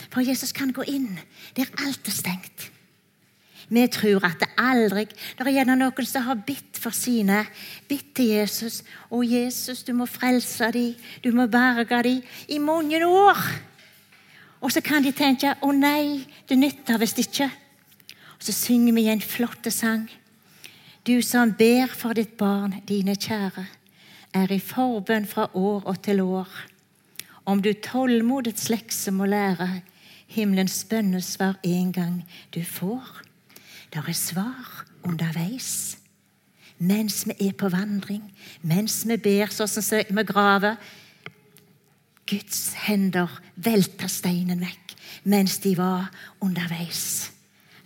For 0.09 0.25
Jesus 0.25 0.53
kan 0.55 0.71
gå 0.73 0.85
inn 0.89 1.19
der 1.57 1.69
alt 1.83 2.07
er 2.07 2.13
stengt. 2.13 2.69
Vi 3.69 3.83
tror 3.93 4.25
at 4.25 4.39
det 4.41 4.49
aldri 4.57 5.05
Det 5.05 5.45
er 5.45 5.51
gjerne 5.51 5.75
noen 5.77 6.05
som 6.07 6.25
har 6.25 6.39
bitt 6.45 6.77
for 6.81 6.95
sine. 6.95 7.45
Bitt 7.87 8.15
til 8.15 8.33
Jesus. 8.39 8.83
'Å, 9.11 9.21
Jesus, 9.21 9.83
du 9.83 9.93
må 9.93 10.05
frelse 10.05 10.71
dem. 10.71 10.95
Du 11.23 11.31
må 11.31 11.47
berge 11.47 12.03
dem.' 12.03 12.23
I 12.47 12.57
mange 12.57 13.05
år. 13.05 13.37
Og 14.61 14.71
så 14.71 14.81
kan 14.81 15.03
de 15.03 15.11
tenke 15.11 15.55
'Å 15.61 15.71
nei, 15.71 16.25
det 16.49 16.57
nytter 16.57 16.97
visst 16.97 17.19
ikke'. 17.19 17.51
Og 18.39 18.47
så 18.47 18.55
synger 18.55 18.93
vi 18.95 19.07
en 19.11 19.21
flott 19.21 19.67
sang. 19.73 20.07
Du 21.07 21.21
som 21.21 21.51
ber 21.53 21.91
for 21.91 22.15
ditt 22.15 22.37
barn, 22.37 22.79
dine 22.87 23.15
kjære, 23.15 23.65
er 24.33 24.51
i 24.51 24.59
forbønn 24.59 25.27
fra 25.27 25.49
år 25.53 25.83
og 25.85 26.01
til 26.05 26.21
år. 26.21 26.49
Om 27.45 27.61
du 27.61 27.73
tålmodets 27.73 28.69
lekse 28.69 29.11
må 29.11 29.25
lære, 29.25 29.81
himmelens 30.27 30.85
bønnesvar 30.89 31.57
en 31.63 31.91
gang 31.91 32.19
du 32.55 32.63
får. 32.63 33.23
Der 33.93 34.05
er 34.07 34.13
svar 34.13 34.85
underveis. 35.03 35.97
Mens 36.77 37.25
vi 37.27 37.47
er 37.47 37.57
på 37.57 37.69
vandring, 37.69 38.23
mens 38.61 39.01
vi 39.07 39.17
ber 39.17 39.51
sånn 39.51 39.67
som 39.67 40.15
vi 40.15 40.23
graver. 40.23 40.77
Guds 42.29 42.61
hender 42.85 43.41
velter 43.55 44.07
steinen 44.07 44.61
vekk 44.61 44.95
mens 45.23 45.57
de 45.59 45.73
var 45.77 46.07
underveis. 46.41 47.31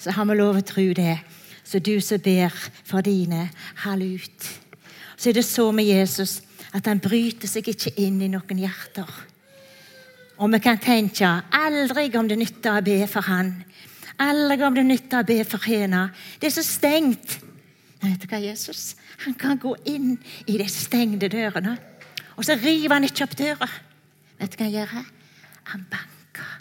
Så 0.03 0.11
har 0.11 0.27
vi 0.27 0.35
lov 0.35 0.59
å 0.59 0.65
tro 0.67 0.83
det. 0.97 1.21
Så 1.63 1.79
du 1.79 1.95
som 2.03 2.19
ber 2.19 2.51
for 2.83 3.05
dine, 3.05 3.45
hold 3.85 4.03
ut. 4.03 4.49
Så 5.15 5.29
er 5.29 5.37
det 5.37 5.45
så 5.47 5.69
med 5.71 5.87
Jesus 5.87 6.41
at 6.75 6.89
han 6.89 6.99
bryter 6.99 7.47
seg 7.47 7.69
ikke 7.71 7.93
inn 8.03 8.19
i 8.25 8.27
noen 8.31 8.59
hjerter. 8.59 9.07
Og 10.41 10.51
vi 10.51 10.59
kan 10.59 10.81
tenke 10.81 11.29
aldri 11.55 12.09
om 12.19 12.27
det 12.27 12.39
nytter 12.41 12.81
å 12.81 12.83
be 12.83 12.97
for 13.07 13.23
han. 13.29 13.53
Aldri 14.19 14.59
om 14.67 14.75
det 14.75 14.83
nytter 14.89 15.21
å 15.21 15.27
be 15.27 15.39
for 15.47 15.63
henne. 15.69 16.09
Det 16.41 16.49
er 16.49 16.55
så 16.57 16.65
stengt. 16.65 17.37
Vet 18.03 18.19
du 18.19 18.27
hva, 18.27 18.41
Jesus? 18.43 18.97
Han 19.23 19.37
kan 19.39 19.61
gå 19.61 19.71
inn 19.87 20.17
i 20.49 20.57
de 20.59 20.67
stengte 20.67 21.29
dørene, 21.31 21.77
og 22.35 22.43
så 22.43 22.57
river 22.59 22.97
han 22.97 23.07
ikke 23.07 23.23
opp 23.23 23.37
døra. 23.39 23.69
Vet 24.41 24.51
du 24.51 24.59
hva 24.59 24.67
han 24.67 24.75
gjør? 24.75 25.13
Han 25.71 25.85
banker. 25.93 26.57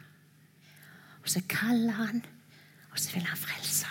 Og 1.25 1.33
så 1.35 1.43
kaller 1.51 1.99
han, 1.99 2.23
og 2.93 2.99
så 3.01 3.15
vil 3.15 3.27
han 3.27 3.39
frelse. 3.39 3.89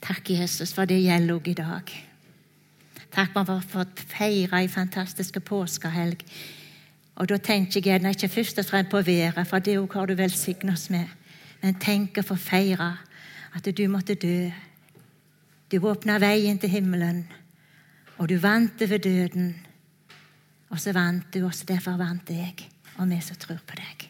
Takk, 0.00 0.30
Jesus, 0.30 0.72
for 0.74 0.88
det 0.88 1.02
gjelder 1.02 1.36
òg 1.36 1.50
i 1.52 1.58
dag. 1.58 1.92
Takk 3.10 3.32
for 3.34 3.40
at 3.42 3.48
vi 3.48 3.52
har 3.52 3.68
fått 3.74 4.02
feire 4.10 4.62
ei 4.62 4.68
fantastisk 4.70 5.38
påskehelg. 5.44 6.24
Og 7.20 7.28
da 7.28 7.36
tenker 7.36 7.84
jeg 7.84 8.00
ikke 8.06 8.28
først 8.32 8.58
og 8.58 8.64
fremst 8.64 8.90
på 8.90 9.02
været, 9.02 9.46
for 9.46 9.58
det 9.58 9.76
har 9.92 10.06
du 10.06 10.14
velsignet 10.14 10.72
oss 10.72 10.90
med. 10.90 11.06
Men 11.62 11.74
tenk 11.74 12.18
å 12.18 12.24
få 12.24 12.36
feire 12.36 12.96
at 13.54 13.64
du 13.76 13.88
måtte 13.88 14.14
dø. 14.14 14.50
Du 15.70 15.78
åpna 15.86 16.18
veien 16.18 16.58
til 16.58 16.70
himmelen, 16.70 17.28
og 18.18 18.28
du 18.28 18.38
vant 18.38 18.82
over 18.82 18.98
døden. 18.98 19.54
Og 20.70 20.80
så 20.80 20.92
vant 20.92 21.34
du, 21.34 21.44
og 21.44 21.54
derfor 21.68 21.98
vant 21.98 22.30
jeg, 22.30 22.70
og 22.96 23.10
vi 23.10 23.20
som 23.20 23.36
tror 23.36 23.60
på 23.66 23.78
deg. 23.78 24.09